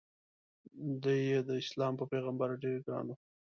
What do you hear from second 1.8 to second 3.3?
په پیغمبر ډېر ګران و.